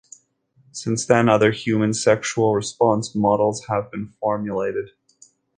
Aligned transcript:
Since 0.71 1.05
then, 1.05 1.29
other 1.29 1.51
human 1.51 1.93
sexual 1.93 2.55
response 2.55 3.13
models 3.13 3.65
have 3.67 3.91
been 3.91 4.07
formulated. 4.19 4.93